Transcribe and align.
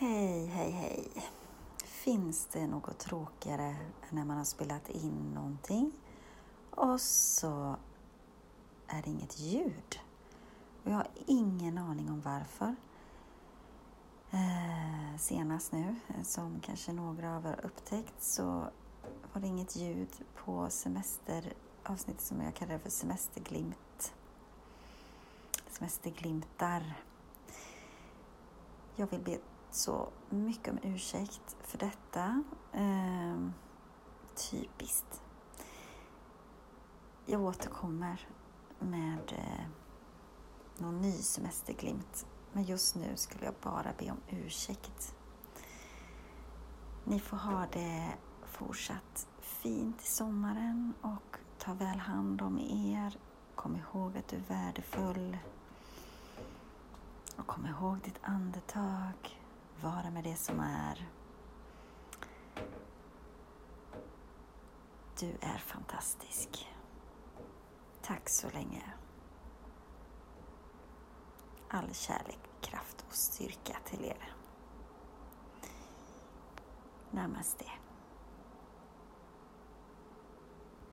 Hej, 0.00 0.46
hej, 0.46 0.70
hej. 0.70 1.08
Finns 1.84 2.46
det 2.46 2.66
något 2.66 2.98
tråkigare 2.98 3.62
än 3.62 3.76
när 4.10 4.24
man 4.24 4.36
har 4.36 4.44
spelat 4.44 4.88
in 4.88 5.32
någonting 5.34 5.92
och 6.70 7.00
så 7.00 7.76
är 8.86 9.02
det 9.02 9.10
inget 9.10 9.38
ljud? 9.40 10.00
Och 10.84 10.90
jag 10.90 10.96
har 10.96 11.08
ingen 11.26 11.78
aning 11.78 12.10
om 12.10 12.20
varför. 12.20 12.76
Eh, 14.30 15.18
senast 15.18 15.72
nu, 15.72 15.96
eh, 16.08 16.22
som 16.22 16.60
kanske 16.60 16.92
några 16.92 17.36
av 17.36 17.46
er 17.46 17.48
har 17.48 17.66
upptäckt, 17.66 18.22
så 18.22 18.44
var 19.32 19.40
det 19.40 19.46
inget 19.46 19.76
ljud 19.76 20.24
på 20.44 20.70
semesteravsnittet 20.70 22.20
som 22.20 22.40
jag 22.40 22.54
kallar 22.54 22.78
för 22.78 22.90
semesterglimt. 22.90 24.14
Semesterglimtar. 25.70 26.94
Jag 28.96 29.06
vill 29.06 29.20
be 29.20 29.38
så 29.70 30.08
mycket 30.30 30.72
om 30.72 30.78
ursäkt 30.82 31.56
för 31.60 31.78
detta. 31.78 32.42
Eh, 32.72 33.48
typiskt. 34.50 35.22
Jag 37.26 37.40
återkommer 37.40 38.28
med 38.78 39.32
eh, 39.32 39.66
någon 40.76 41.00
ny 41.00 41.12
semesterglimt. 41.12 42.26
Men 42.52 42.62
just 42.64 42.96
nu 42.96 43.16
skulle 43.16 43.44
jag 43.44 43.54
bara 43.62 43.92
be 43.98 44.10
om 44.10 44.20
ursäkt. 44.28 45.14
Ni 47.04 47.20
får 47.20 47.36
ha 47.36 47.66
det 47.72 48.14
fortsatt 48.44 49.28
fint 49.40 50.02
i 50.02 50.06
sommaren 50.06 50.94
och 51.02 51.38
ta 51.58 51.74
väl 51.74 51.98
hand 51.98 52.42
om 52.42 52.58
er. 52.58 53.18
Kom 53.54 53.76
ihåg 53.76 54.16
att 54.16 54.28
du 54.28 54.36
är 54.36 54.40
värdefull. 54.40 55.38
Och 57.36 57.46
kom 57.46 57.66
ihåg 57.66 57.98
ditt 58.04 58.18
andetag. 58.22 59.38
Vara 59.82 60.10
med 60.10 60.24
det 60.24 60.36
som 60.36 60.60
är. 60.60 61.08
Du 65.20 65.36
är 65.40 65.58
fantastisk. 65.58 66.68
Tack 68.02 68.28
så 68.28 68.50
länge. 68.50 68.82
All 71.68 71.94
kärlek, 71.94 72.38
kraft 72.60 73.04
och 73.08 73.14
styrka 73.14 73.76
till 73.84 74.04
er. 74.04 74.32
Namaste. 77.10 77.64